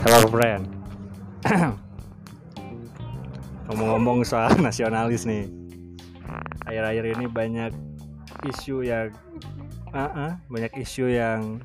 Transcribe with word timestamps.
Hello 0.00 0.24
friend. 0.32 0.64
Ngomong-ngomong 3.68 4.24
soal 4.24 4.56
nasionalis 4.64 5.28
nih, 5.28 5.44
akhir-akhir 6.64 7.04
ini 7.20 7.26
banyak 7.28 7.72
isu 8.48 8.80
yang, 8.80 9.12
uh-uh, 9.92 10.40
banyak 10.48 10.72
isu 10.80 11.04
yang 11.04 11.60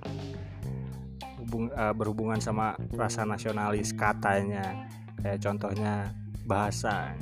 hubung, 1.40 1.72
uh, 1.80 1.96
berhubungan 1.96 2.36
sama 2.44 2.76
rasa 2.92 3.24
nasionalis 3.24 3.96
katanya, 3.96 4.84
kayak 5.24 5.40
contohnya 5.40 6.12
bahasa. 6.44 7.16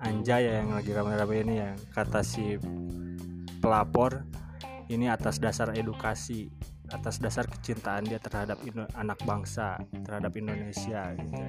Anjay 0.00 0.48
ya 0.48 0.64
yang 0.64 0.72
lagi 0.72 0.96
rame-rame 0.96 1.36
ini 1.44 1.54
yang 1.60 1.76
kata 1.92 2.24
si 2.24 2.56
pelapor 3.60 4.24
ini 4.88 5.12
atas 5.12 5.36
dasar 5.36 5.76
edukasi 5.76 6.48
atas 6.90 7.22
dasar 7.22 7.46
kecintaan 7.46 8.06
dia 8.06 8.18
terhadap 8.18 8.58
Indo 8.66 8.86
anak 8.98 9.22
bangsa 9.22 9.78
terhadap 10.02 10.34
Indonesia 10.36 11.14
gitu. 11.16 11.42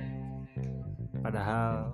padahal 1.22 1.94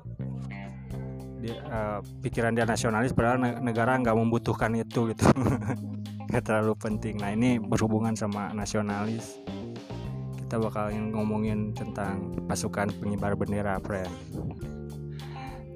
dia, 1.37 1.57
uh, 1.69 1.99
pikiran 2.23 2.55
dia 2.55 2.65
nasionalis 2.65 3.13
padahal 3.13 3.61
negara 3.61 3.95
nggak 3.99 4.17
membutuhkan 4.17 4.73
itu 4.73 5.13
gitu. 5.13 5.25
Nggak 6.27 6.43
terlalu 6.43 6.75
penting. 6.75 7.15
Nah 7.23 7.31
ini 7.31 7.55
berhubungan 7.55 8.11
sama 8.11 8.51
nasionalis. 8.51 9.39
Kita 10.35 10.59
bakal 10.59 10.91
ngomongin 10.91 11.71
tentang 11.71 12.35
pasukan 12.51 12.91
pengibar 12.99 13.31
bendera 13.39 13.79
friend 13.79 14.11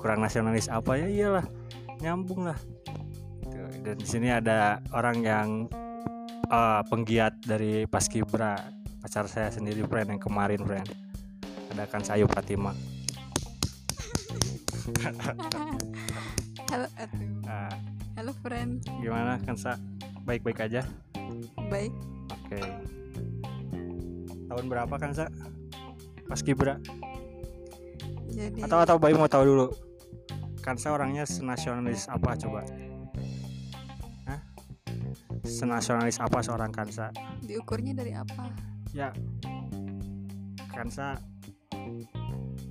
kurang 0.02 0.26
nasionalis 0.26 0.66
apa 0.66 0.98
ya? 0.98 1.08
Iyalah 1.08 1.46
nyambung 2.02 2.50
lah. 2.50 2.58
Dan 3.86 3.96
di 4.02 4.08
sini 4.10 4.34
ada 4.34 4.82
orang 4.98 5.18
yang 5.22 5.48
uh, 6.52 6.82
penggiat 6.86 7.40
dari 7.41 7.88
Paskibra. 7.88 8.60
Pacar 9.02 9.26
saya 9.26 9.49
sendiri 9.49 9.82
friend 9.88 10.13
yang 10.13 10.21
kemarin 10.21 10.62
friend. 10.62 10.85
Ada 11.74 11.90
kan 11.90 12.05
Sayu 12.05 12.30
Fatima. 12.30 12.76
Halo 16.70 16.88
atuh 16.99 17.26
uh, 17.48 17.74
halo 18.20 18.32
friend. 18.46 18.85
Gimana 19.02 19.41
kan 19.41 19.57
sa? 19.57 19.79
Baik-baik 20.27 20.62
aja? 20.62 20.85
Baik. 21.72 21.90
Oke. 22.29 22.60
Okay. 22.60 22.68
tahun 24.52 24.66
berapa 24.68 24.96
kan 24.99 25.16
sa? 25.16 25.26
Paskibra? 26.29 26.77
Jadi 28.32 28.62
atau 28.63 28.79
atau 28.84 28.96
bayi 29.02 29.18
mau 29.18 29.32
tahu 29.32 29.44
dulu? 29.48 29.68
Kansa 30.62 30.94
orangnya 30.94 31.26
senasionalis 31.26 32.05
apa 32.05 32.38
coba? 32.38 32.62
Senasionalis 35.52 36.18
apa 36.24 36.40
seorang 36.40 36.71
Kansa? 36.71 37.12
Diukurnya 37.44 37.91
dari 37.91 38.16
apa? 38.16 38.48
Ya, 38.96 39.12
Kansa 40.71 41.20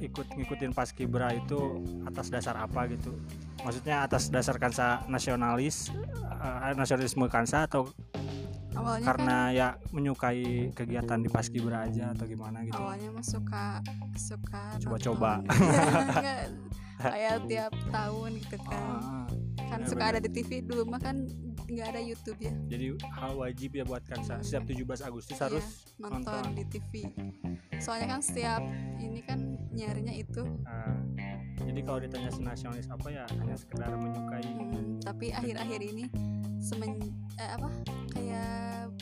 ikut 0.00 0.26
ngikutin 0.32 0.72
Paskibra 0.72 1.36
itu 1.36 1.84
atas 2.08 2.32
dasar 2.32 2.56
apa 2.56 2.88
gitu? 2.88 3.12
Maksudnya 3.60 4.08
atas 4.08 4.32
dasar 4.32 4.56
Kansa 4.56 5.04
nasionalis, 5.12 5.92
uh, 6.24 6.72
nasionalisme 6.72 7.28
Kansa 7.28 7.68
atau 7.68 7.92
awalnya 8.72 9.04
karena 9.04 9.36
kan, 9.52 9.58
ya 9.60 9.68
menyukai 9.92 10.72
kegiatan 10.72 11.20
di 11.20 11.28
Paskibra 11.28 11.84
aja 11.84 12.16
atau 12.16 12.24
gimana 12.24 12.64
gitu? 12.64 12.80
Awalnya 12.80 13.12
mah 13.12 13.24
suka 13.24 13.84
suka 14.16 14.80
coba-coba. 14.80 15.44
kayak 17.00 17.36
tiap 17.48 17.72
tahun 17.88 18.30
gitu 18.36 18.56
kan 18.60 18.76
ah, 18.76 19.24
kan 19.72 19.80
suka 19.88 20.04
ada 20.12 20.20
di 20.20 20.28
TV 20.28 20.60
dulu 20.60 20.84
mah 20.84 21.00
kan 21.00 21.24
nggak 21.70 21.88
ada 21.94 22.00
YouTube 22.02 22.38
ya. 22.42 22.52
Jadi 22.66 22.86
hal 22.98 23.32
wajib 23.38 23.70
ya 23.78 23.84
buat 23.86 24.02
kan 24.02 24.20
setiap 24.42 24.66
17 24.66 25.06
Agustus 25.06 25.36
iya, 25.38 25.44
harus 25.46 25.66
nonton, 25.96 26.22
nonton. 26.26 26.42
di 26.58 26.64
TV 26.66 26.92
soalnya 27.80 28.18
kan 28.18 28.20
setiap 28.20 28.60
ini 29.00 29.24
kan 29.24 29.56
nyarinya 29.72 30.12
itu. 30.12 30.44
Ah, 30.68 31.00
jadi 31.64 31.80
kalau 31.80 31.98
ditanya 32.04 32.30
nasionalis 32.36 32.86
apa 32.92 33.08
ya 33.08 33.24
hanya 33.40 33.56
sekedar 33.56 33.94
menyukai. 33.96 34.44
Hmm, 34.44 35.00
tapi 35.00 35.32
akhir-akhir 35.32 35.80
ini 35.80 36.04
semen 36.60 37.00
eh, 37.40 37.50
apa 37.56 37.70
kayak 38.12 38.92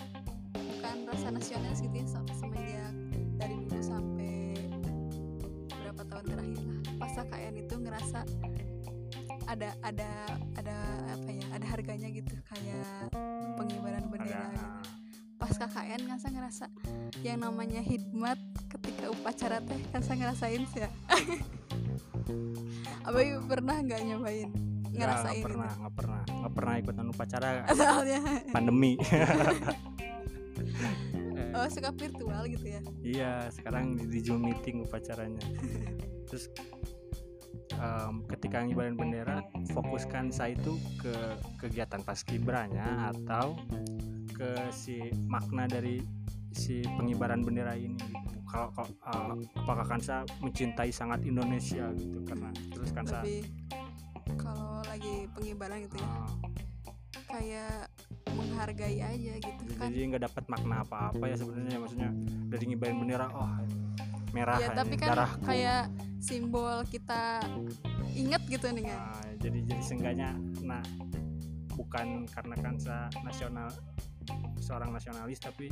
bukan 0.54 0.96
rasa 1.10 1.26
nasionalis 1.34 1.82
gitu 1.82 1.96
ya 1.98 2.06
semenjak 2.38 2.94
dari 3.38 3.54
dulu 3.66 3.82
sampai 3.82 4.34
berapa 5.68 6.02
tahun 6.06 6.24
terakhir 6.30 6.62
lah 6.62 6.78
pas 6.98 7.12
KKN 7.18 7.54
itu 7.66 7.74
ngerasa 7.82 8.20
ada 9.48 9.72
ada 9.80 10.08
ada 10.60 10.76
apa 11.08 11.28
ya 11.32 11.46
ada 11.56 11.66
harganya 11.72 12.08
gitu 12.12 12.36
kayak 12.52 13.08
pengibaran 13.56 14.04
bendera 14.12 14.44
gitu. 14.52 14.68
pas 15.40 15.54
KKN 15.56 16.00
kan 16.04 16.18
saya 16.20 16.32
ngerasa 16.36 16.64
yang 17.24 17.40
namanya 17.40 17.80
hikmat 17.80 18.36
ketika 18.68 19.08
upacara 19.08 19.64
teh 19.64 19.80
kan 19.88 20.04
saya 20.04 20.16
ngerasain 20.26 20.62
sih 20.68 20.84
ya. 20.84 20.90
Apa 23.08 23.24
ibu 23.24 23.40
pernah 23.48 23.80
nggak 23.80 24.00
nyobain? 24.04 24.50
Ngerasain 24.92 25.40
nggak 25.40 25.46
pernah 25.48 25.72
nggak 25.80 25.94
pernah 25.96 26.22
nggak 26.28 26.52
pernah 26.52 26.74
ikutan 26.76 27.06
upacara 27.08 27.48
soalnya. 27.78 28.20
pandemi. 28.52 28.92
Oh 31.48 31.66
suka 31.72 31.90
virtual 31.96 32.44
gitu 32.46 32.66
ya? 32.70 32.80
Iya 33.02 33.32
sekarang 33.50 33.96
di, 33.98 34.04
di 34.06 34.20
zoom 34.20 34.46
meeting 34.46 34.84
upacaranya. 34.84 35.42
Terus 36.28 36.52
um, 37.76 38.24
ketika 38.30 38.64
ngibarin 38.64 38.96
bendera 38.96 39.44
fokuskan 39.72 40.32
saya 40.32 40.56
itu 40.56 40.80
ke 41.00 41.14
kegiatan 41.60 42.00
paskibranya 42.00 43.12
atau 43.12 43.58
ke 44.32 44.54
si 44.70 45.12
makna 45.26 45.68
dari 45.68 46.00
si 46.54 46.80
pengibaran 46.96 47.44
bendera 47.44 47.76
ini 47.76 47.98
gitu. 47.98 48.38
Kalau 48.48 48.72
uh, 49.04 49.36
apakah 49.60 49.84
Kansa 49.84 50.24
mencintai 50.40 50.88
sangat 50.88 51.20
Indonesia 51.28 51.92
gitu 51.92 52.24
karena 52.24 52.48
terus 52.72 52.90
Kansa 52.94 53.20
Lebih 53.20 53.44
kalau 54.40 54.80
lagi 54.88 55.28
pengibaran 55.36 55.84
gitu 55.84 55.96
ya. 56.00 56.08
Uh, 56.08 56.30
kayak 57.28 57.92
menghargai 58.32 58.98
aja 59.04 59.32
gitu 59.36 59.62
kan. 59.76 59.88
Jadi 59.92 60.04
nggak 60.14 60.22
dapat 60.32 60.44
makna 60.48 60.80
apa-apa 60.86 61.24
ya 61.28 61.36
sebenarnya 61.36 61.76
maksudnya 61.76 62.10
dari 62.48 62.64
ngibarin 62.72 62.96
bendera 63.04 63.26
oh 63.36 63.52
merah 64.32 64.60
ya 64.60 64.68
tapi 64.76 64.94
kan 64.96 65.08
darahku. 65.12 65.44
kayak 65.44 65.82
simbol 66.18 66.82
kita 66.90 67.42
inget 68.14 68.42
gitu 68.50 68.66
nih 68.74 68.90
kan 68.90 68.98
nah, 68.98 69.24
jadi 69.38 69.58
jadi 69.66 69.82
seenggaknya 69.82 70.30
nah 70.66 70.82
bukan 71.78 72.26
karena 72.26 72.56
kansa 72.58 73.06
nasional 73.22 73.70
seorang 74.58 74.90
nasionalis 74.90 75.38
tapi 75.38 75.70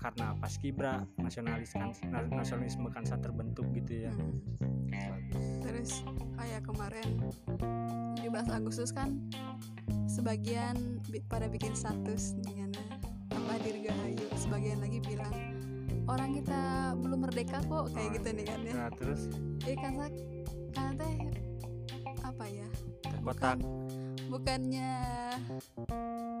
karena 0.00 0.32
pas 0.40 0.52
kibra 0.56 1.04
nasionalis 1.20 1.76
kan 1.76 1.92
nasionalisme 2.32 2.88
kansa 2.88 3.20
terbentuk 3.20 3.68
gitu 3.76 4.08
ya. 4.08 4.12
Hmm. 4.16 5.20
terus 5.60 6.00
kayak 6.40 6.64
kemarin 6.64 7.20
17 8.16 8.32
Agustus 8.48 8.90
kan 8.96 9.16
sebagian 10.08 11.00
pada 11.28 11.46
bikin 11.52 11.76
status 11.76 12.36
dengan 12.40 12.72
apa 13.30 13.54
dirgahayu 13.60 14.24
sebagian 14.34 14.80
lagi 14.80 14.98
bilang 15.04 15.59
orang 16.08 16.30
kita 16.38 16.60
belum 16.96 17.18
merdeka 17.28 17.58
kok 17.64 17.84
kayak 17.92 18.08
oh, 18.08 18.14
gitu 18.16 18.28
nih 18.32 18.44
kan 18.48 18.60
ya. 18.64 18.72
nah, 18.74 18.90
terus? 18.94 19.20
Jadi 19.60 19.76
karena 19.76 20.06
karena 20.72 20.92
teh 20.96 21.14
apa 22.24 22.44
ya? 22.48 22.68
Kotak 23.20 23.58
bukannya 24.30 24.90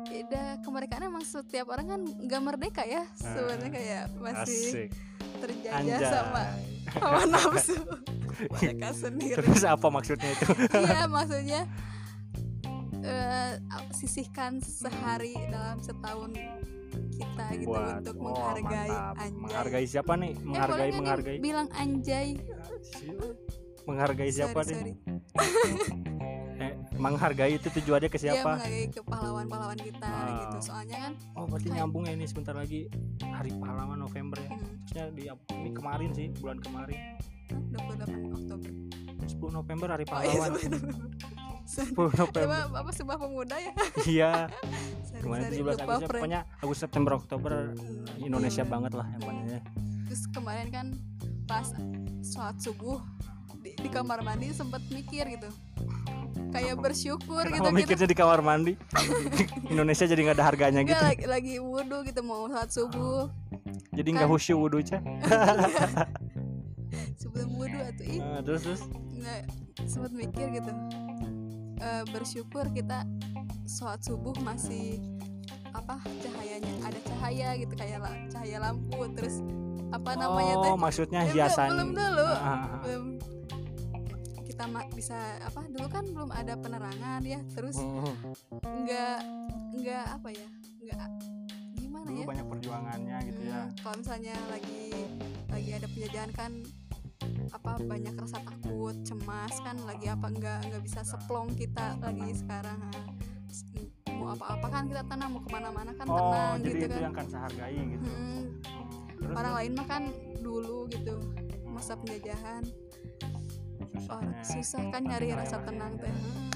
beda 0.06 0.62
kemerdekaan 0.62 1.10
emang 1.10 1.26
setiap 1.26 1.66
orang 1.74 1.86
kan 1.90 2.00
nggak 2.06 2.42
merdeka 2.42 2.82
ya 2.86 3.02
ah, 3.02 3.06
sebenarnya 3.18 3.70
kayak 3.74 4.04
masih 4.22 4.62
Asik. 4.70 4.90
terjajah 5.42 5.98
Anjay. 5.98 6.06
sama 6.06 6.44
hawa 7.02 7.22
nafsu. 7.26 7.76
Mereka 8.40 8.88
sendiri. 8.94 9.36
Terus 9.42 9.64
apa 9.66 9.86
maksudnya 9.90 10.30
itu? 10.32 10.46
Iya 10.80 11.04
maksudnya 11.10 11.60
uh, 13.04 13.52
sisihkan 13.92 14.62
sehari 14.62 15.34
dalam 15.50 15.82
setahun 15.82 16.30
kita 17.20 17.44
gitu 17.60 17.68
Buat, 17.68 17.94
untuk 18.00 18.16
oh, 18.16 18.24
menghargai 18.32 18.88
mantap. 18.88 19.14
anjay. 19.20 19.40
Menghargai 19.40 19.84
siapa 19.86 20.12
nih? 20.16 20.32
Eh, 20.32 20.44
menghargai 20.44 20.88
eh, 20.88 20.96
menghargai. 20.96 21.36
Bilang 21.38 21.68
anjay. 21.76 22.28
Menghargai 23.84 24.30
siapa 24.30 24.60
sorry, 24.64 24.82
nih? 24.84 24.94
eh, 26.64 26.72
menghargai 26.96 27.52
itu 27.56 27.68
tujuannya 27.72 28.08
ke 28.08 28.18
iya, 28.20 28.24
siapa? 28.24 28.36
Ya, 28.36 28.44
menghargai 28.56 28.86
ke 28.92 29.00
pahlawan-pahlawan 29.04 29.78
kita 29.80 30.08
oh. 30.08 30.36
gitu. 30.40 30.56
Soalnya 30.72 30.96
kan 31.08 31.12
Oh, 31.36 31.44
berarti 31.48 31.68
kayak... 31.68 31.78
nyambung 31.80 32.04
ya 32.08 32.12
ini 32.16 32.26
sebentar 32.28 32.54
lagi 32.56 32.80
Hari 33.24 33.50
Pahlawan 33.56 33.98
November 34.00 34.38
ya. 34.40 34.50
Hmm. 34.52 34.64
Terusnya 34.84 35.04
di 35.16 35.24
ini 35.56 35.70
kemarin 35.72 36.10
sih, 36.12 36.26
bulan 36.40 36.58
kemarin. 36.60 36.98
28 37.50 38.38
Oktober. 38.38 38.70
10 39.26 39.58
November 39.58 39.88
Hari 39.94 40.06
Pahlawan. 40.06 40.50
Oh, 40.54 40.60
iya, 40.60 40.68
10 41.70 41.94
November. 41.94 42.40
Ya, 42.50 42.66
apa 42.66 42.90
sebuah 42.90 43.16
pemuda 43.18 43.56
ya? 43.58 43.72
Iya. 44.06 44.32
kemarin 45.20 45.44
17 45.52 45.84
Agustus 45.84 46.08
pokoknya 46.08 46.40
Agustus 46.64 46.82
September 46.88 47.12
Oktober 47.16 47.52
Indonesia 48.18 48.64
iya. 48.64 48.70
banget 48.72 48.92
lah 48.96 49.06
yang 49.20 49.22
ya. 49.46 49.60
Terus 50.10 50.22
kemarin 50.34 50.66
kan 50.72 50.86
pas 51.44 51.66
sholat 52.24 52.56
subuh 52.58 52.98
di, 53.60 53.76
di 53.76 53.88
kamar 53.92 54.24
mandi 54.24 54.50
sempat 54.50 54.80
mikir 54.88 55.28
gitu. 55.28 55.50
kayak 56.50 56.82
bersyukur 56.82 57.46
gitu 57.46 57.62
Kenapa 57.62 57.70
kita 57.70 57.94
mikirnya 57.94 58.08
di 58.10 58.16
kamar 58.18 58.40
mandi 58.42 58.72
Indonesia 59.72 60.02
jadi 60.02 60.18
nggak 60.18 60.36
ada 60.38 60.46
harganya 60.50 60.80
gitu 60.82 60.98
lagi, 60.98 61.24
lagi 61.26 61.54
wudhu 61.62 62.02
gitu 62.02 62.26
mau 62.26 62.50
sholat 62.50 62.70
subuh 62.74 63.30
jadi 63.94 64.08
nggak 64.10 64.26
kan. 64.26 64.34
khusyuk 64.34 64.58
wudhu 64.58 64.82
Ca. 64.82 64.98
sebelum 67.22 67.50
wudhu 67.54 67.78
atau 67.78 68.02
ih 68.06 68.18
Eh, 68.18 68.40
terus 68.42 68.60
terus 68.66 68.82
nggak 69.14 69.40
sempat 69.86 70.10
mikir 70.10 70.46
gitu 70.58 70.72
Eh, 71.80 72.04
bersyukur 72.12 72.68
kita 72.76 73.08
sholat 73.70 74.02
subuh 74.02 74.34
masih 74.40 74.98
apa 75.70 75.94
cahayanya 76.18 76.74
ada 76.82 76.98
cahaya 77.00 77.48
gitu 77.54 77.70
kayak 77.72 78.02
la- 78.02 78.26
cahaya 78.26 78.58
lampu 78.58 79.06
terus 79.14 79.38
apa 79.90 80.10
namanya 80.14 80.54
oh 80.56 80.62
teh 80.64 80.72
maksudnya 80.76 81.20
belum- 81.24 81.34
hiasan. 81.36 81.68
belum 81.70 81.90
dulu. 81.94 82.26
Ah, 82.28 82.42
ah, 82.42 82.58
ah. 82.58 82.80
belum. 82.82 83.06
Kita 84.42 84.64
bisa 84.92 85.18
apa 85.40 85.60
dulu 85.64 85.86
kan 85.88 86.04
belum 86.04 86.30
ada 86.30 86.52
penerangan 86.54 87.22
ya 87.24 87.40
terus 87.48 87.78
Oh, 87.78 88.12
nggak 88.60 89.18
nggak 89.72 90.04
apa 90.10 90.28
ya 90.28 90.48
nggak 90.80 90.98
gimana 91.72 92.04
dulu 92.04 92.20
ya? 92.20 92.26
banyak 92.26 92.46
perjuangannya 92.46 93.16
gitu 93.24 93.40
ya. 93.46 93.60
Hmm, 93.62 93.70
kalau 93.80 93.96
misalnya 93.96 94.34
lagi 94.50 94.82
lagi 95.48 95.70
ada 95.72 95.86
penjajahan 95.88 96.30
kan 96.34 96.52
apa 97.50 97.72
banyak 97.80 98.14
rasa 98.14 98.38
takut 98.40 98.94
cemas 99.00 99.54
kan 99.60 99.76
lagi 99.80 100.06
apa 100.06 100.26
nggak 100.28 100.58
nggak 100.66 100.82
bisa 100.82 101.00
seplong 101.02 101.54
kita 101.54 101.94
lagi 101.98 102.30
sekarang. 102.32 102.78
Mau 104.10 104.36
apa-apa 104.36 104.66
kan 104.68 104.82
kita 104.86 105.02
tenang 105.08 105.28
mau 105.32 105.40
ke 105.42 105.50
mana-mana 105.50 105.90
kan 105.96 106.06
oh 106.06 106.16
tenang 106.16 106.56
jadi 106.60 106.68
gitu 106.68 106.84
itu 106.84 106.86
kan. 106.92 107.00
yang 107.02 107.14
kan 107.14 107.26
sehargai 107.26 107.74
gitu. 107.76 108.04
Hmm, 108.04 108.40
terus 109.18 109.36
orang 109.36 109.54
lain 109.58 109.70
mah 109.74 109.86
kan 109.88 110.02
dulu 110.40 110.76
gitu 110.92 111.14
masa 111.66 111.92
penjajahan. 111.98 112.62
Orang 114.10 114.32
Susahnya. 114.42 114.62
susah 114.62 114.82
kan 114.90 115.02
nyari 115.06 115.28
rasa 115.34 115.56
tenang 115.64 115.92
teh. 115.98 116.10
Hmm, 116.10 116.50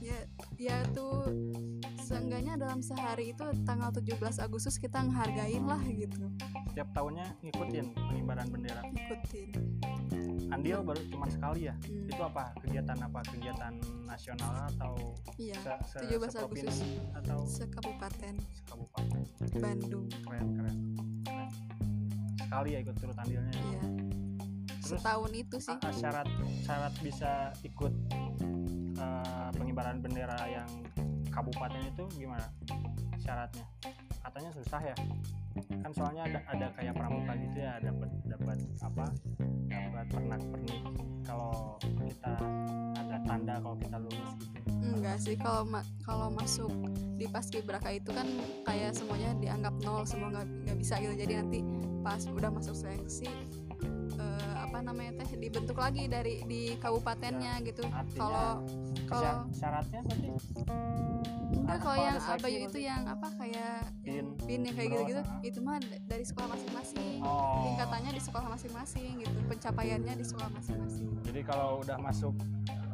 ya 0.00 0.18
ya 0.56 0.76
tuh 0.92 1.28
seenggaknya 2.30 2.62
dalam 2.62 2.78
sehari 2.78 3.34
itu 3.34 3.42
tanggal 3.66 3.90
17 3.90 4.38
Agustus 4.38 4.78
kita 4.78 5.02
ngehargain 5.02 5.66
lah 5.66 5.82
gitu. 5.82 6.30
Setiap 6.70 6.86
tahunnya 6.94 7.26
ngikutin 7.42 7.90
pengibaran 7.90 8.46
bendera. 8.54 8.86
Ikutin 8.86 9.50
andil 10.54 10.78
baru 10.86 11.02
cuma 11.10 11.26
sekali 11.26 11.66
ya? 11.66 11.74
Hmm, 11.74 12.06
itu 12.06 12.22
apa? 12.22 12.54
Kegiatan 12.62 12.98
apa? 13.02 13.20
Kegiatan 13.34 13.74
nasional 14.06 14.70
atau 14.70 14.94
iya 15.42 15.58
se, 15.58 15.74
se 15.90 15.98
17 16.06 16.30
seprovinsi 16.30 16.86
Agustus. 17.02 17.18
atau 17.18 17.38
sekabupaten. 17.50 18.34
sekabupaten? 18.62 19.22
Bandung. 19.58 20.06
Keren 20.22 20.46
keren. 20.54 20.76
Keren 21.26 21.50
sekali 22.46 22.68
ya 22.74 22.78
ikut 22.78 22.94
turut 23.02 23.18
andilnya 23.18 23.50
ya. 23.50 23.62
iya. 23.74 23.82
Terus, 24.86 25.02
setahun 25.02 25.32
itu 25.34 25.56
sih. 25.58 25.76
syarat 25.98 26.30
syarat 26.62 26.94
bisa 27.02 27.50
ikut 27.66 27.94
eh, 29.02 29.50
pengibaran 29.58 29.98
bendera 29.98 30.38
yang 30.46 30.70
kabupaten 31.30 31.80
itu 31.86 32.04
gimana 32.18 32.46
syaratnya? 33.18 33.64
Katanya 34.20 34.50
susah 34.52 34.80
ya. 34.82 34.96
Kan 35.82 35.90
soalnya 35.94 36.22
ada 36.30 36.38
ada 36.46 36.66
kayak 36.78 36.94
pramuka 36.94 37.32
gitu 37.38 37.58
ya 37.58 37.74
dapat 37.82 38.10
dapat 38.26 38.58
apa 38.82 39.04
dapat 39.66 40.06
pernak 40.10 40.40
pernik. 40.50 40.82
Kalau 41.26 41.78
kita 41.82 42.34
ada 42.98 43.16
tanda 43.26 43.54
kalau 43.62 43.76
kita 43.78 43.96
lulus 43.98 44.30
gitu. 44.38 44.58
Enggak 44.80 45.16
sih 45.22 45.34
kalau 45.38 45.62
ma- 45.66 45.88
kalau 46.02 46.28
masuk 46.30 46.70
di 47.18 47.26
paskibraka 47.26 47.90
itu 47.94 48.10
kan 48.10 48.26
kayak 48.66 48.94
semuanya 48.94 49.30
dianggap 49.38 49.74
nol 49.82 50.02
semua 50.06 50.28
nggak 50.34 50.46
nggak 50.66 50.78
bisa 50.78 50.94
gitu. 51.02 51.14
Jadi 51.14 51.32
nanti 51.38 51.58
pas 52.00 52.22
udah 52.30 52.50
masuk 52.50 52.74
seleksi 52.74 53.28
eh, 54.20 54.54
apa 54.60 54.78
namanya 54.84 55.24
teh 55.24 55.40
dibentuk 55.40 55.80
lagi 55.80 56.04
dari 56.06 56.44
di 56.44 56.76
kabupatennya 56.76 57.64
gitu. 57.64 57.82
Artinya 57.88 58.20
kalau 58.20 58.50
kalau 59.08 59.22
Sya- 59.24 59.48
syaratnya 59.56 60.00
berarti 60.04 60.28
enggak 61.50 61.78
kalau 61.82 61.96
yang 61.98 62.18
abayu 62.22 62.58
itu 62.66 62.78
yang 62.78 63.02
apa 63.04 63.28
kayak 63.36 63.90
Pin, 64.06 64.26
yang 64.48 64.74
kayak 64.74 64.88
gitu-gitu 64.94 65.22
ah. 65.22 65.40
itu 65.42 65.58
mah 65.62 65.76
dari 66.06 66.24
sekolah 66.24 66.48
masing-masing. 66.54 67.18
Oh. 67.22 67.62
Tingkatannya 67.66 68.10
di 68.14 68.22
sekolah 68.22 68.46
masing-masing 68.54 69.12
gitu 69.22 69.38
pencapaiannya 69.50 70.14
di 70.14 70.24
sekolah 70.26 70.50
masing-masing. 70.54 71.08
Jadi 71.26 71.40
kalau 71.42 71.82
udah 71.82 71.96
masuk 71.98 72.34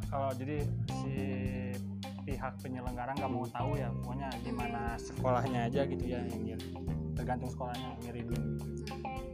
kalau 0.06 0.30
jadi 0.38 0.62
si 1.02 1.14
pihak 2.26 2.58
penyelenggara 2.58 3.14
nggak 3.14 3.30
mau 3.30 3.46
tahu 3.46 3.78
ya 3.78 3.86
pokoknya 4.02 4.28
di 4.42 4.50
mana 4.50 4.98
sekolahnya 4.98 5.70
aja 5.70 5.86
gitu 5.86 6.04
ya 6.10 6.18
yang 6.26 6.42
ngirim 6.42 6.70
tergantung 7.14 7.50
sekolahnya 7.54 7.88
ngirimin. 8.02 8.26
gitu 8.26 8.34
Hmm. 8.34 8.45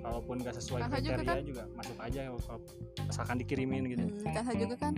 Kalaupun 0.02 0.42
nggak 0.42 0.54
sesuai 0.58 0.80
juga 0.82 0.98
kriteria 0.98 1.30
kan? 1.30 1.38
juga 1.46 1.64
masuk 1.78 1.96
aja 2.02 2.20
kalau 2.26 2.60
misalkan 3.06 3.36
dikirimin 3.38 3.82
gitu 3.94 4.04
Hmm, 4.10 4.34
Kakak 4.34 4.54
juga 4.58 4.76
kan 4.76 4.94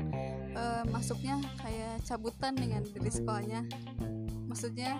eh, 0.56 0.82
masuknya 0.88 1.36
kayak 1.60 1.94
cabutan 2.08 2.52
dengan 2.56 2.82
dari 2.88 3.10
sekolahnya. 3.12 3.60
Maksudnya 4.48 4.96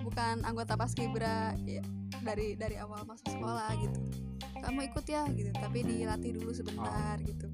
bukan 0.00 0.40
anggota 0.46 0.74
paskibra 0.78 1.52
ya, 1.68 1.84
dari 2.24 2.56
dari 2.56 2.80
awal 2.80 3.04
masuk 3.04 3.28
sekolah 3.28 3.68
gitu. 3.76 3.98
Kamu 4.58 4.80
ikut 4.90 5.04
ya 5.06 5.22
gitu, 5.30 5.50
tapi 5.54 5.86
dilatih 5.86 6.40
dulu 6.40 6.50
sebentar 6.50 7.14
gitu. 7.22 7.46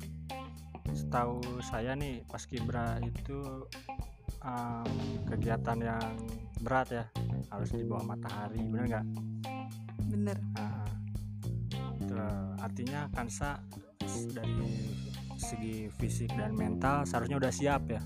setahu 0.95 1.43
saya 1.59 1.99
nih 1.99 2.23
paskibra 2.31 3.03
itu 3.03 3.43
em, 4.47 4.89
kegiatan 5.27 5.79
yang 5.83 6.15
berat 6.63 6.89
ya 6.95 7.05
harus 7.51 7.75
di 7.75 7.83
bawah 7.83 8.15
matahari 8.15 8.63
bener 8.63 8.87
nggak 8.87 9.07
Bener. 10.15 10.39
Nah, 10.55 10.87
itu 12.15 12.31
artinya 12.63 13.11
Kansa 13.11 13.59
dari 14.31 14.55
segi 15.35 15.91
fisik 15.99 16.31
dan 16.39 16.55
mental 16.55 17.03
seharusnya 17.03 17.37
udah 17.43 17.53
siap 17.53 17.83
ya. 17.91 18.03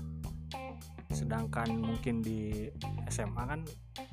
Sedangkan 1.13 1.69
mungkin 1.77 2.21
di 2.25 2.69
SMA 3.09 3.43
kan 3.45 3.61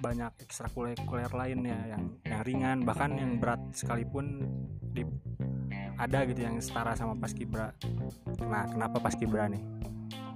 banyak 0.01 0.33
ekstrakurikuler 0.45 1.33
lain 1.33 1.65
ya 1.65 1.97
yang 1.97 2.05
yang 2.25 2.41
ringan 2.45 2.79
bahkan 2.85 3.17
yang 3.17 3.41
berat 3.41 3.61
sekalipun 3.73 4.45
di 4.93 5.05
ada 5.97 6.29
gitu 6.29 6.45
yang 6.45 6.61
setara 6.61 6.93
sama 6.93 7.17
paskibra. 7.17 7.73
Nah, 8.45 8.69
kenapa 8.69 9.01
paskibra 9.01 9.49
nih? 9.49 9.65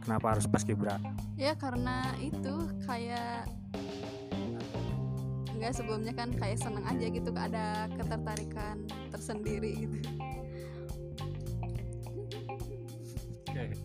Kenapa 0.00 0.32
harus 0.36 0.48
paskibra? 0.48 0.96
Ya 1.36 1.52
karena 1.52 2.16
itu 2.16 2.64
kayak 2.88 3.44
enggak 5.60 5.76
sebelumnya 5.76 6.16
kan 6.16 6.32
kayak 6.32 6.56
seneng 6.56 6.88
aja 6.88 7.06
gitu 7.12 7.28
ada 7.36 7.84
ketertarikan 7.92 8.80
tersendiri 9.12 9.72
gitu. 9.84 9.96
Oke. 13.44 13.76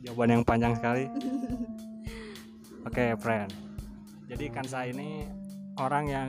Jawaban 0.00 0.40
yang 0.40 0.42
panjang 0.48 0.72
sekali. 0.80 1.04
Oke, 2.88 3.12
friend. 3.20 3.52
Jadi 4.32 4.48
Kansa 4.48 4.88
ini 4.88 5.28
orang 5.76 6.04
yang 6.08 6.28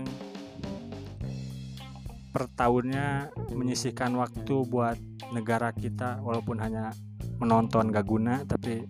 per 2.36 2.52
tahunnya 2.52 3.32
menyisihkan 3.56 4.12
waktu 4.20 4.68
buat 4.68 5.00
negara 5.32 5.72
kita 5.72 6.20
walaupun 6.20 6.60
hanya 6.60 6.92
menonton 7.40 7.96
gak 7.96 8.04
guna 8.12 8.44
tapi 8.44 8.84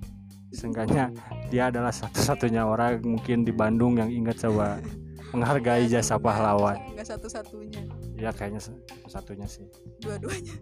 seenggaknya 0.49 1.13
dia 1.53 1.69
adalah 1.69 1.93
satu-satunya 1.93 2.65
orang 2.65 3.05
mungkin 3.05 3.45
di 3.45 3.53
Bandung 3.53 4.01
yang 4.01 4.09
ingat 4.09 4.41
coba 4.41 4.81
menghargai 5.29 5.85
jasa 5.85 6.17
pahlawan 6.17 6.81
Enggak 6.89 7.13
satu-satunya, 7.13 7.85
ya 8.17 8.33
kayaknya 8.33 8.57
se- 8.57 8.81
satunya 9.05 9.45
sih 9.45 9.69
dua-duanya 10.01 10.57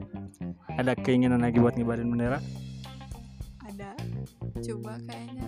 ada 0.76 0.92
keinginan 1.00 1.40
lagi 1.40 1.64
buat 1.64 1.80
ngibarin 1.80 2.12
bendera 2.12 2.44
ada. 3.64 3.96
Coba 4.60 5.00
kayaknya 5.08 5.48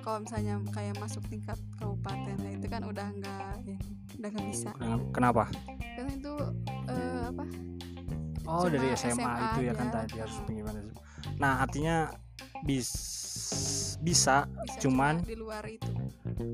kalau 0.00 0.22
misalnya 0.22 0.62
kayak 0.70 0.94
masuk 1.02 1.26
tingkat 1.26 1.58
kabupaten 1.74 2.38
nah 2.38 2.52
itu 2.54 2.66
kan 2.70 2.86
udah 2.86 3.06
enggak 3.10 3.54
ya, 3.66 3.78
udah 4.14 4.28
nggak 4.30 4.46
bisa. 4.54 4.70
kenapa 5.10 5.50
Karena 5.98 6.12
itu 6.14 6.32
eh, 6.86 7.20
apa? 7.26 7.44
Oh 8.46 8.70
Cuma 8.70 8.78
dari 8.78 8.88
SMA, 8.94 9.10
SMA 9.18 9.34
itu 9.42 9.60
ya 9.66 9.72
kan 9.74 9.86
tadi 9.90 10.16
harus 10.22 10.38
pengibaran. 10.46 10.86
Nah 11.42 11.52
artinya 11.66 11.96
bis 12.62 12.88
bisa 14.06 14.46
Bisa 14.46 14.78
Cuman- 14.78 15.18
cuma 15.18 15.26
di 15.26 15.34
luar 15.34 15.64
itu. 15.66 15.90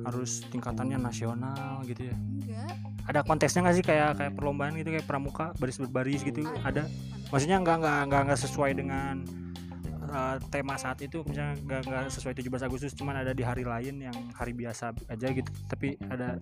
harus 0.02 0.40
tingkatannya 0.48 0.96
nasional 0.96 1.84
gitu 1.84 2.08
ya. 2.08 2.16
Enggak. 2.16 2.74
Ada 3.04 3.20
kontesnya 3.22 3.60
nggak 3.60 3.76
sih 3.76 3.84
kayak 3.84 4.10
kayak 4.14 4.32
perlombaan 4.32 4.72
gitu 4.74 4.90
kayak 4.90 5.04
pramuka 5.04 5.52
baris 5.56 5.76
berbaris 5.76 6.22
gitu 6.22 6.40
ada? 6.62 6.88
Maksudnya 7.28 7.58
nggak 7.58 7.76
nggak 7.78 8.00
nggak 8.08 8.20
nggak 8.26 8.40
sesuai 8.40 8.72
dengan 8.72 9.22
uh, 10.04 10.36
tema 10.48 10.74
saat 10.76 11.00
itu 11.00 11.22
misalnya 11.22 11.54
nggak 11.58 11.80
nggak 11.82 12.02
sesuai 12.10 12.34
17 12.36 12.62
Agustus 12.62 12.92
cuman 12.92 13.16
ada 13.16 13.32
di 13.32 13.42
hari 13.42 13.62
lain 13.62 14.02
yang 14.02 14.16
hari 14.32 14.52
biasa 14.52 14.92
aja 15.08 15.26
gitu 15.28 15.50
tapi 15.66 15.94
ada 16.06 16.38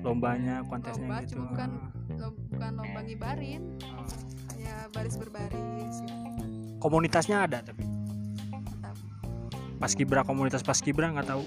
lombanya 0.00 0.60
kontesnya 0.62 1.04
Lomba, 1.04 1.20
gitu. 1.22 1.40
bukan 1.40 1.70
Lom- 2.14 2.38
bukan 2.48 2.70
lomba 2.74 3.00
ngibarin, 3.00 3.62
Ah. 3.82 4.86
baris 4.90 5.16
berbaris 5.16 5.94
gitu. 6.00 6.14
komunitasnya 6.78 7.36
ada 7.42 7.58
tapi. 7.62 7.84
Paskibra 9.84 10.24
komunitas 10.24 10.64
paskibra 10.64 11.12
nggak 11.12 11.28
tahu. 11.28 11.44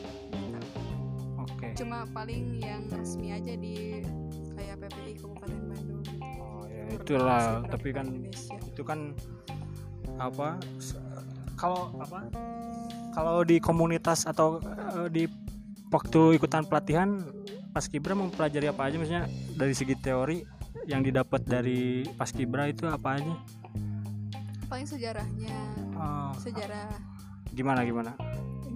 Oke. 1.42 1.74
Cuma 1.74 2.06
paling 2.14 2.62
yang 2.62 2.86
resmi 2.94 3.34
aja 3.34 3.58
di 3.58 4.06
kayak 4.54 4.78
PPI 4.86 5.14
Kabupaten 5.18 5.62
Bandung. 5.74 6.06
Oh 6.22 6.70
ya 6.70 6.86
itulah 6.94 7.66
tapi 7.66 7.90
kan 7.98 8.06
Indonesia. 8.06 8.54
itu 8.62 8.86
kan 8.86 9.18
apa 10.22 10.62
kalau 11.58 11.90
apa 11.98 12.30
kalau 13.18 13.42
di 13.42 13.58
komunitas 13.58 14.30
atau 14.30 14.62
eh, 14.62 15.10
di 15.10 15.24
waktu 15.90 16.38
ikutan 16.38 16.62
pelatihan 16.62 17.26
paskibra 17.74 18.14
mempelajari 18.14 18.70
apa 18.70 18.86
aja 18.86 19.02
maksudnya 19.02 19.26
dari 19.58 19.74
segi 19.74 19.98
teori 19.98 20.46
yang 20.86 21.02
didapat 21.02 21.42
dari 21.42 22.06
paskibra 22.14 22.70
itu 22.70 22.86
apa 22.86 23.18
aja 23.18 23.34
paling 24.70 24.86
sejarahnya 24.86 25.58
Oh, 25.98 26.30
sejarah 26.38 26.94
gimana 27.58 27.82
gimana 27.82 28.14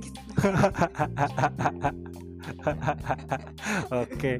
gitu. 0.01 0.19
oke. 4.01 4.33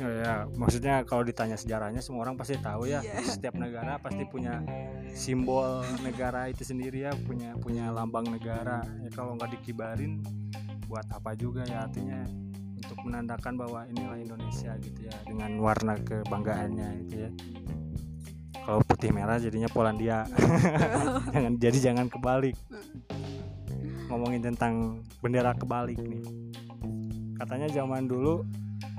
Oh, 0.00 0.08
ya. 0.08 0.48
Maksudnya 0.56 1.04
kalau 1.04 1.20
ditanya 1.20 1.60
sejarahnya 1.60 2.00
semua 2.00 2.24
orang 2.24 2.40
pasti 2.40 2.56
tahu 2.56 2.88
ya. 2.88 3.04
Iya. 3.04 3.36
setiap 3.36 3.60
negara 3.60 4.00
pasti 4.00 4.24
punya 4.24 4.64
simbol 5.12 5.84
negara 6.00 6.48
itu 6.48 6.64
sendiri 6.64 7.04
ya 7.04 7.12
punya 7.28 7.52
punya 7.60 7.92
lambang 7.92 8.32
negara. 8.32 8.80
Ya 9.04 9.12
kalau 9.12 9.36
nggak 9.36 9.60
dikibarin 9.60 10.24
buat 10.88 11.04
apa 11.12 11.36
juga 11.36 11.68
ya 11.68 11.84
artinya? 11.84 12.24
Untuk 12.80 12.96
menandakan 13.06 13.54
bahwa 13.60 13.84
inilah 13.92 14.18
Indonesia 14.18 14.72
gitu 14.80 15.06
ya 15.06 15.14
dengan 15.28 15.60
warna 15.60 16.00
kebanggaannya 16.00 16.88
gitu 17.06 17.16
ya. 17.28 17.30
Kalau 18.60 18.80
putih 18.84 19.12
merah 19.12 19.36
jadinya 19.36 19.68
Polandia. 19.68 20.24
Jangan 21.34 21.52
jadi 21.60 21.92
jangan 21.92 22.08
kebalik 22.12 22.56
ngomongin 24.10 24.42
tentang 24.44 24.74
bendera 25.18 25.54
kebalik 25.54 25.96
nih. 25.96 26.22
Katanya 27.38 27.70
zaman 27.70 28.04
dulu 28.04 28.44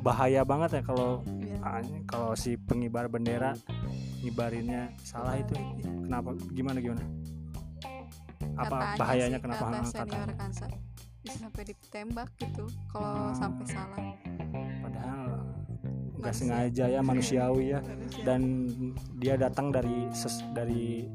bahaya 0.02 0.42
banget 0.42 0.80
ya 0.80 0.84
kalau 0.84 1.22
Iya. 1.28 1.58
ah, 1.62 1.82
kalau 2.08 2.32
si 2.34 2.58
pengibar 2.58 3.06
bendera 3.06 3.54
ngibarinnya 4.20 4.96
salah 5.00 5.38
itu. 5.38 5.54
Kenapa? 5.84 6.34
Gimana 6.50 6.80
gimana? 6.80 7.04
Apa 8.54 8.68
Katanya 8.72 8.98
bahayanya 8.98 9.38
sih, 9.38 9.44
kenapa? 9.46 9.64
Kata 9.64 9.80
senior 9.86 10.08
katanya 10.10 10.36
Kansa 10.36 10.66
bisa 11.22 11.38
sampai 11.38 11.64
ditembak 11.64 12.30
gitu 12.36 12.66
kalau 12.90 13.30
Hmm. 13.30 13.38
sampai 13.38 13.66
salah? 13.68 14.00
Padahal 14.82 15.22
nggak 16.18 16.34
sengaja 16.34 16.86
ya 16.90 17.02
manusiawi 17.06 17.66
ya. 17.72 17.80
Manusia. 17.80 18.24
dan 18.26 18.42
dia 19.18 19.36
datang 19.36 19.70
dari 19.70 20.10
ses, 20.12 20.42
dari 20.52 21.06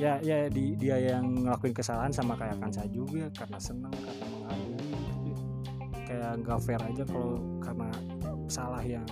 ya 0.00 0.16
ya 0.24 0.48
di, 0.48 0.72
dia 0.80 0.96
yang 0.96 1.44
ngelakuin 1.44 1.76
kesalahan 1.76 2.08
sama 2.08 2.32
kayak 2.32 2.56
Kansa 2.56 2.88
juga 2.88 3.28
karena 3.36 3.60
seneng 3.60 3.92
karena 3.92 4.24
menghargai 4.32 4.96
gitu. 5.28 5.42
kayak 6.08 6.32
nggak 6.40 6.58
fair 6.64 6.80
aja 6.80 7.04
kalau 7.04 7.36
karena 7.60 7.88
salah 8.48 8.80
yang 8.80 9.04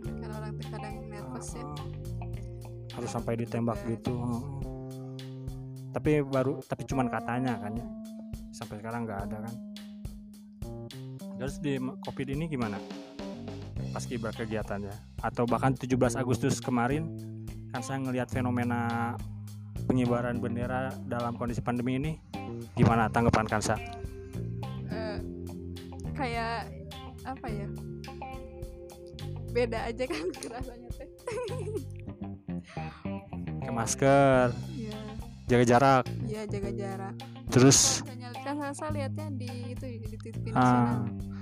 kan 0.00 0.30
orang 0.32 0.56
tuh 0.56 0.68
kadang 0.72 0.96
nervous 1.12 1.48
ya 1.52 1.64
ah, 1.68 1.76
harus 2.96 3.10
sampai 3.12 3.36
ditembak 3.36 3.76
Juga. 3.84 3.92
gitu 3.92 4.12
heeh. 4.16 4.42
tapi 5.92 6.10
baru 6.24 6.64
tapi 6.64 6.82
cuman 6.88 7.12
katanya 7.12 7.60
kan 7.60 7.76
ya 7.76 7.86
sampai 8.56 8.80
sekarang 8.80 9.04
nggak 9.04 9.20
ada 9.28 9.36
kan 9.44 9.54
terus 11.36 11.60
di 11.60 11.76
covid 12.00 12.32
ini 12.32 12.48
gimana 12.48 12.80
pas 13.92 14.08
kibra 14.08 14.32
kegiatannya 14.32 15.20
atau 15.20 15.44
bahkan 15.44 15.76
17 15.76 16.16
Agustus 16.16 16.64
kemarin 16.64 17.12
kan 17.76 17.84
saya 17.84 18.00
ngelihat 18.00 18.32
fenomena 18.32 19.12
pengibaran 19.90 20.38
bendera 20.38 20.94
dalam 21.10 21.34
kondisi 21.34 21.58
pandemi 21.58 21.98
ini 21.98 22.12
gimana 22.78 23.10
tanggapan 23.10 23.50
Kansa? 23.50 23.74
Eh, 24.86 25.18
kayak 26.14 26.70
apa 27.26 27.46
ya? 27.50 27.66
Beda 29.50 29.90
aja 29.90 30.06
kan 30.06 30.26
rasanya 30.54 30.88
teh. 30.94 31.08
Ke 33.66 33.70
masker, 33.74 34.54
iya. 34.70 34.98
jaga 35.50 35.64
jarak, 35.66 36.04
iya 36.30 36.46
jaga 36.46 36.70
jarak. 36.70 37.14
Terus? 37.50 38.06
Kan 38.46 38.56
saya 38.70 38.90
lihatnya 38.94 39.26
di 39.34 39.74
itu 39.74 39.84
di 40.06 40.30
TV 40.30 40.54
ah, 40.54 40.54
nasional 40.54 40.96
sendi- 41.02 41.39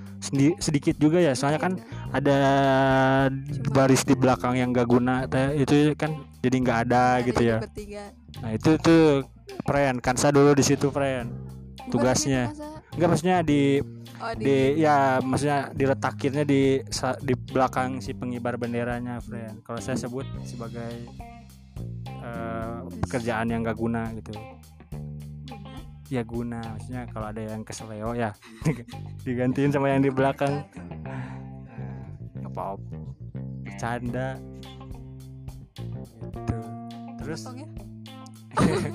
sedikit 0.59 0.99
juga 0.99 1.23
ya 1.23 1.33
soalnya 1.33 1.63
kan 1.63 1.73
Iya. 1.79 2.19
ada 2.19 2.39
baris 3.71 4.03
di 4.03 4.15
belakang 4.19 4.59
yang 4.59 4.75
gak 4.75 4.89
guna 4.89 5.25
itu 5.55 5.95
kan 5.95 6.11
jadi 6.43 6.57
nggak 6.63 6.79
ada 6.89 7.05
gitu 7.23 7.43
ya. 7.43 7.59
nah 8.43 8.51
itu 8.55 8.71
tuh 8.79 9.27
friend 9.67 9.99
Kansa 10.03 10.31
dulu 10.31 10.55
di 10.55 10.65
situ 10.65 10.91
Bukan 10.91 11.89
Tugasnya. 11.89 12.53
enggak 12.95 13.09
maksudnya 13.09 13.39
di 13.41 13.81
oh 14.21 14.33
di, 14.37 14.45
di 14.45 14.83
ya 14.85 15.23
maksudnya 15.25 15.73
diletakinnya 15.73 16.45
di 16.45 16.83
di 17.25 17.35
belakang 17.49 18.05
si 18.05 18.13
pengibar 18.13 18.61
benderanya 18.61 19.23
friend. 19.25 19.65
Kalau 19.65 19.81
saya 19.81 19.97
sebut 19.97 20.29
sebagai 20.45 21.09
eh, 22.05 22.79
pekerjaan 23.07 23.49
yang 23.49 23.65
gak 23.65 23.79
guna 23.79 24.13
gitu 24.21 24.37
ya 26.09 26.25
guna 26.25 26.65
maksudnya 26.65 27.05
kalau 27.13 27.27
ada 27.29 27.41
yang 27.45 27.61
keseleo 27.65 28.17
ya 28.17 28.33
digantiin 29.29 29.71
sama 29.73 29.93
yang 29.93 30.01
di 30.01 30.09
belakang. 30.09 30.65
Nah, 31.05 32.49
apa 32.49 32.81
bercanda. 33.65 34.41
Gitu. 35.77 36.59
Terus? 37.21 37.41
Ya? 37.45 37.69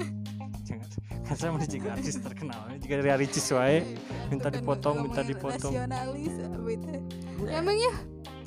Jangan 0.68 0.88
kan 1.24 1.36
saya 1.40 1.52
masih 1.56 1.70
juga 1.80 1.88
artis 1.96 2.20
terkenal 2.20 2.62
juga 2.84 2.94
dari 3.00 3.10
Ricis 3.24 3.48
wae 3.56 3.80
minta 4.28 4.52
dipotong, 4.52 5.08
minta 5.08 5.24
dipotong. 5.24 5.72
nasionalis 5.72 6.36
apa 6.44 6.68
itu 6.68 6.94
emang 7.48 7.78
ya? 7.80 7.94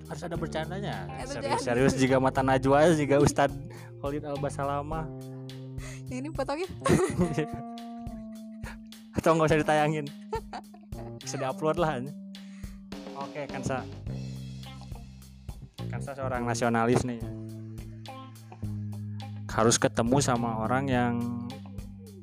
Harus 0.06 0.22
ada 0.22 0.36
bercandanya. 0.36 0.94
Ada 1.08 1.40
serius 1.40 1.60
serius 1.64 1.94
jika 1.96 2.20
mata 2.20 2.44
najwa 2.44 2.92
jika 2.92 3.16
Ustad 3.16 3.48
Khalid 4.02 4.28
Al 4.28 4.36
Basalama 4.36 5.08
yang 6.10 6.22
ini 6.22 6.30
potong 6.30 6.62
ya 6.62 6.70
atau 9.26 9.42
nggak 9.42 9.50
usah 9.50 9.58
ditayangin. 9.58 10.06
Bisa 11.18 11.34
diupload 11.34 11.82
lah. 11.82 11.98
Oke 13.18 13.42
Kansa. 13.50 13.82
Kansa 15.90 16.14
seorang 16.14 16.46
nasionalis 16.46 17.02
nih. 17.02 17.18
Harus 19.50 19.82
ketemu 19.82 20.22
sama 20.22 20.62
orang 20.62 20.86
yang 20.86 21.14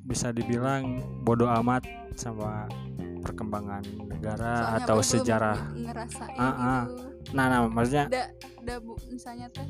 bisa 0.08 0.32
dibilang 0.32 1.04
bodoh 1.28 1.52
amat 1.60 1.84
sama 2.16 2.72
perkembangan 3.20 3.84
negara 4.08 4.64
Soalnya 4.64 4.80
atau 4.88 4.98
sejarah. 5.04 5.58
ngerasain 5.76 6.40
Ah, 6.40 6.48
ah. 6.48 6.82
gitu 6.88 7.12
nah 7.32 7.48
nah 7.48 7.66
maksudnya 7.66 8.12
da, 8.12 8.24
da 8.62 8.76
bu 8.84 9.00
misalnya 9.10 9.48
teh 9.50 9.66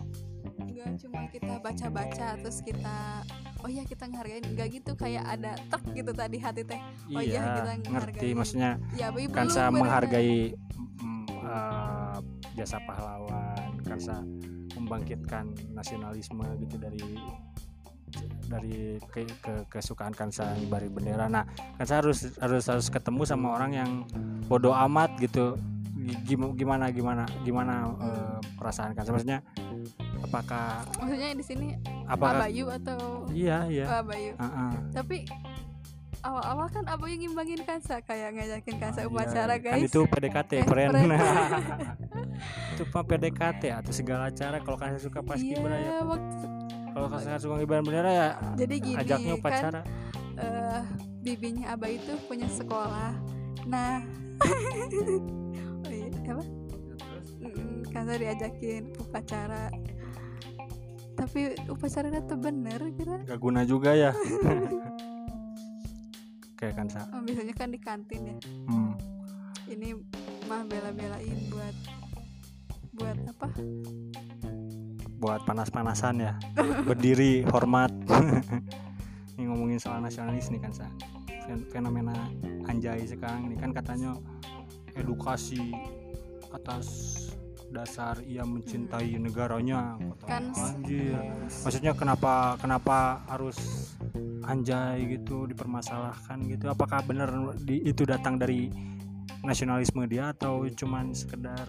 nggak 0.74 0.92
cuma 1.06 1.22
kita 1.30 1.54
baca-baca 1.62 2.28
terus 2.42 2.60
kita 2.66 3.22
oh 3.64 3.70
ya 3.70 3.84
kita 3.86 4.04
ngehargain. 4.10 4.44
Nggak 4.44 4.68
gitu 4.82 4.92
kayak 4.98 5.24
ada 5.30 5.52
tek 5.70 5.84
gitu 5.94 6.12
tadi 6.12 6.38
hati 6.42 6.62
teh. 6.66 6.80
Oh 7.14 7.22
iya, 7.22 7.40
iya 7.40 7.42
kita 7.56 7.72
ngerti 7.94 8.28
maksudnya 8.34 8.72
ya 8.98 9.08
kan 9.30 9.48
saya 9.48 9.70
menghargai 9.70 10.58
mm, 11.00 11.26
eh, 11.46 12.18
jasa 12.58 12.78
pahlawan 12.84 13.72
kan 13.86 14.00
saya 14.02 14.22
membangkitkan 14.74 15.54
nasionalisme 15.78 16.46
gitu 16.66 16.76
dari 16.82 17.04
dari 18.46 19.02
ke, 19.10 19.26
ke 19.42 19.54
kesukaan 19.70 20.14
kansa 20.14 20.54
ngibari 20.58 20.90
bendera. 20.90 21.26
Nah 21.30 21.46
kan 21.78 21.86
saya 21.86 22.02
harus 22.06 22.30
harus 22.38 22.66
harus 22.70 22.88
ketemu 22.90 23.26
sama 23.26 23.58
orang 23.58 23.72
yang 23.74 23.92
bodoh 24.50 24.74
amat 24.74 25.18
gitu. 25.22 25.58
Gim- 26.28 26.52
gimana 26.60 26.92
gimana 26.92 27.24
gimana 27.48 27.96
eh, 28.04 28.38
perasaan 28.60 28.92
kansa? 28.92 29.16
Maksudnya 29.16 29.40
apakah 30.34 30.82
maksudnya 30.98 31.30
di 31.38 31.46
sini 31.46 31.68
apakah 32.10 32.42
Abayu 32.42 32.66
atau 32.74 33.30
iya 33.30 33.70
iya 33.70 33.86
oh, 33.86 34.02
Abayu 34.02 34.34
Ah, 34.42 34.46
ah. 34.50 34.72
tapi 34.90 35.30
awal-awal 36.26 36.68
kan 36.74 36.84
Abayu 36.90 37.22
ngimbangin 37.22 37.62
kansa 37.62 38.02
kayak 38.02 38.34
ngajakin 38.34 38.76
kansa 38.82 39.06
Ah, 39.06 39.10
upacara 39.14 39.54
iya. 39.54 39.62
kan 39.62 39.78
guys 39.78 39.94
itu 39.94 40.02
PDKT 40.10 40.52
Eh, 40.58 40.66
friend 40.66 40.90
friend. 40.90 41.14
itu 42.74 42.84
mah 42.90 43.06
PDKT 43.06 43.64
atau 43.70 43.94
segala 43.94 44.34
cara 44.34 44.58
kalau 44.58 44.78
kalian 44.82 44.98
suka 44.98 45.22
pas 45.22 45.38
iya 45.38 45.54
kibra 45.54 45.78
ya 45.78 46.02
waktu 46.02 46.46
kalau 46.90 47.08
kalian 47.14 47.38
suka 47.38 47.54
ngibaran 47.62 47.84
bendera 47.86 48.10
ya 48.12 48.30
jadi 48.58 48.76
gini 48.82 48.98
ajaknya 48.98 49.30
kan 49.30 49.40
upacara 49.40 49.82
eh 50.34 50.82
bibinya 51.24 51.72
Abah 51.72 51.88
itu 51.88 52.14
punya 52.28 52.52
sekolah. 52.52 53.16
Nah, 53.64 54.04
oh 55.88 55.88
iya, 55.88 56.12
apa? 56.28 56.44
Kansa 57.96 58.20
diajakin 58.20 58.92
upacara. 59.00 59.72
Tapi 61.24 61.56
upacaranya 61.66 62.20
tuh 62.22 62.36
bener 62.36 62.84
kira. 62.92 63.16
gak 63.24 63.38
guna 63.38 63.64
juga 63.64 63.94
ya 63.94 64.12
oke 66.50 66.66
kan 66.70 66.86
sa 66.86 67.02
Oh, 67.10 67.22
biasanya 67.22 67.54
kan 67.54 67.70
di 67.70 67.78
kantin 67.78 68.22
ya. 68.26 68.36
hmm. 68.68 68.92
Ini 69.66 69.88
mah 70.46 70.62
bela-belain 70.64 71.38
buat 71.48 71.76
buat 72.94 73.18
apa? 73.26 73.48
buat 75.16 75.40
panas-panasan 75.42 76.20
ya 76.20 76.32
berdiri 76.84 77.42
hormat 77.48 77.90
ini 79.34 79.42
ngomongin 79.46 79.80
soal 79.80 79.98
nasionalis 79.98 80.50
nih 80.50 80.60
kan 80.60 80.72
sa 80.74 80.86
Fen- 81.42 81.66
fenomena 81.70 82.14
anjay 82.66 83.02
sekarang 83.04 83.48
ini 83.48 83.56
kan 83.56 83.72
katanya 83.72 84.14
edukasi 84.94 85.72
atas 86.52 86.86
dasar 87.74 88.22
ia 88.24 88.46
mencintai 88.46 89.18
negaranya. 89.18 89.98
Kata, 89.98 90.26
Kan 90.30 90.44
anjir. 90.54 91.18
maksudnya 91.66 91.92
kenapa 91.98 92.56
kenapa 92.62 93.26
harus 93.26 93.58
anjay 94.46 95.18
gitu 95.18 95.50
dipermasalahkan 95.50 96.38
gitu? 96.48 96.70
Apakah 96.70 97.02
benar 97.04 97.58
di, 97.58 97.82
itu 97.82 98.06
datang 98.06 98.38
dari 98.38 98.70
nasionalisme 99.44 100.06
dia 100.06 100.32
atau 100.32 100.64
cuman 100.70 101.12
sekedar 101.12 101.66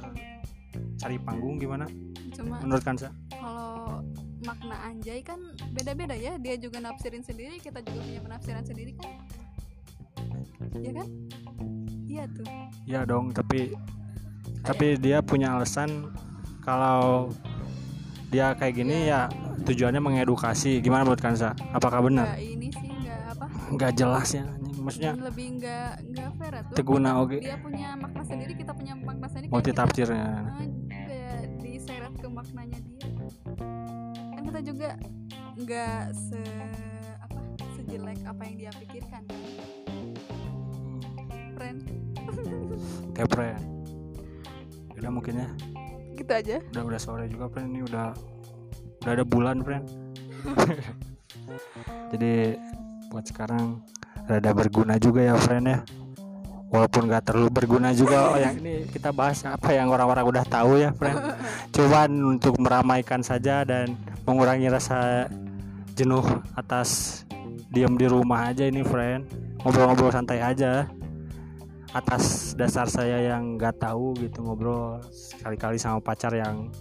cari 1.00 1.16
panggung 1.18 1.56
gimana? 1.56 1.88
Cuma 2.34 2.60
menurut 2.60 2.84
Kansa? 2.84 3.08
kalau 3.32 4.00
makna 4.44 4.76
anjay 4.84 5.20
kan 5.24 5.40
beda-beda 5.72 6.12
ya. 6.12 6.36
Dia 6.36 6.60
juga 6.60 6.78
nafsirin 6.84 7.24
sendiri 7.24 7.56
kita 7.58 7.80
juga 7.80 8.00
punya 8.04 8.20
penafsiran 8.20 8.64
sendiri 8.66 8.92
kan. 9.00 9.10
Ya 10.78 10.92
kan? 10.92 11.08
Iya 12.04 12.24
tuh. 12.30 12.46
Ya 12.84 13.00
dong 13.08 13.32
tapi 13.32 13.72
tapi 14.64 14.96
dia 14.96 15.20
punya 15.20 15.54
alasan 15.54 16.08
kalau 16.64 17.28
dia 18.32 18.56
kayak 18.56 18.74
gini 18.74 19.12
ya 19.12 19.28
tujuannya 19.62 20.00
mengedukasi. 20.02 20.82
Gimana 20.82 21.06
menurut 21.06 21.22
Kansa? 21.22 21.54
Apakah 21.70 22.02
benar? 22.02 22.34
Nggak 22.34 22.42
ini 22.42 22.68
sih 22.72 22.88
nggak 22.90 23.20
apa? 23.36 23.46
Nggak 23.70 23.92
jelas 23.94 24.28
ya 24.34 24.44
maksudnya 24.84 25.16
lebih 25.16 25.46
nggak 25.56 25.90
nggak 26.12 26.28
fair 26.36 26.54
tuh. 26.68 26.74
Teguna 26.76 27.10
oke. 27.24 27.40
dia 27.40 27.56
punya 27.56 27.96
makna 27.96 28.20
sendiri 28.20 28.52
kita 28.52 28.72
punya 28.76 28.92
makna 28.92 29.26
sendiri 29.32 29.48
multi 29.48 29.72
kayak 29.72 29.76
kita- 29.80 29.80
tafsirnya 29.88 30.28
Ah, 30.28 30.66
kayak 30.92 31.40
diseret 31.64 32.14
ke 32.20 32.28
maknanya 32.28 32.78
dia. 32.84 33.00
Kan 34.12 34.42
kita 34.44 34.60
juga 34.60 34.88
nggak 35.56 36.00
se 36.12 36.42
apa 37.16 37.40
sejelek 37.80 38.20
apa 38.28 38.42
yang 38.44 38.56
dia 38.60 38.70
pikirkan. 38.76 39.22
Kan 41.16 41.46
friend. 41.56 41.80
Kepre 43.16 43.73
udah 44.98 45.10
mungkin 45.10 45.34
ya. 45.42 45.48
Gitu 46.14 46.30
aja. 46.30 46.56
Udah 46.74 46.82
udah 46.86 47.00
sore 47.00 47.26
juga 47.26 47.50
friend 47.50 47.74
ini 47.74 47.82
udah 47.86 48.14
udah 49.04 49.12
ada 49.20 49.24
bulan 49.28 49.60
friend 49.60 49.84
jadi 52.12 52.56
buat 53.12 53.28
sekarang 53.28 53.84
rada 54.24 54.50
berguna 54.56 54.96
juga 54.96 55.20
ya 55.20 55.36
friend 55.36 55.68
ya. 55.68 55.78
Walaupun 56.72 57.06
gak 57.06 57.30
terlalu 57.30 57.54
berguna 57.54 57.94
juga 57.94 58.34
oh 58.34 58.40
yang 58.40 58.58
ini 58.58 58.88
kita 58.90 59.14
bahas 59.14 59.46
apa 59.46 59.70
yang 59.70 59.92
orang-orang 59.92 60.26
udah 60.26 60.44
tahu 60.48 60.80
ya 60.82 60.90
friend 60.96 61.20
cuman 61.76 62.10
untuk 62.34 62.58
meramaikan 62.58 63.22
saja 63.22 63.62
dan 63.62 63.94
mengurangi 64.26 64.66
rasa 64.72 65.30
jenuh 65.94 66.24
atas 66.58 67.22
diam 67.70 67.94
di 67.94 68.10
rumah 68.10 68.50
aja 68.50 68.66
ini 68.66 68.82
friend 68.82 69.22
ngobrol-ngobrol 69.62 70.10
santai 70.10 70.42
aja 70.42 70.90
atas 71.94 72.52
dasar 72.58 72.90
saya 72.90 73.22
yang 73.22 73.54
nggak 73.54 73.78
tahu 73.78 74.18
gitu 74.18 74.42
ngobrol 74.42 74.98
sekali-kali 75.14 75.78
sama 75.78 76.02
pacar 76.02 76.34
yang 76.34 76.74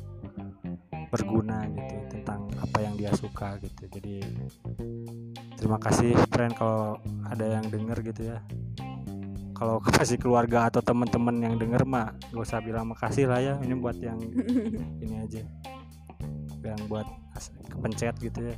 berguna 1.13 1.69
gitu 1.69 1.95
tentang 2.09 2.49
apa 2.57 2.77
yang 2.81 2.97
dia 2.97 3.13
suka 3.13 3.61
gitu. 3.61 3.85
Jadi 3.93 4.25
terima 5.61 5.77
kasih 5.77 6.17
friend 6.33 6.57
kalau 6.57 6.97
ada 7.29 7.45
yang 7.45 7.65
denger 7.69 8.01
gitu 8.09 8.33
ya. 8.33 8.41
Kalau 9.53 9.77
kasih 10.01 10.17
keluarga 10.17 10.73
atau 10.73 10.81
teman-teman 10.81 11.37
yang 11.37 11.55
denger 11.61 11.85
mah 11.85 12.17
gak 12.33 12.41
usah 12.49 12.57
bilang 12.65 12.89
makasih 12.89 13.29
lah 13.29 13.37
ya. 13.37 13.61
Ini 13.61 13.77
buat 13.77 14.01
yang 14.01 14.17
ini 15.05 15.15
aja. 15.21 15.45
Yang 16.65 16.81
buat 16.89 17.05
kepencet 17.69 18.17
gitu 18.17 18.49
ya. 18.49 18.57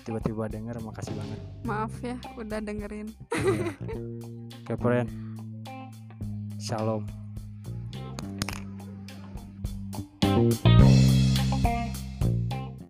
Tiba-tiba 0.00 0.48
denger 0.48 0.80
makasih 0.80 1.12
banget. 1.12 1.38
Maaf 1.68 1.92
ya 2.00 2.16
udah 2.40 2.58
dengerin. 2.64 3.12
Iya. 3.36 3.68
oke 4.64 4.74
friend 4.80 5.29
shalom 6.70 7.04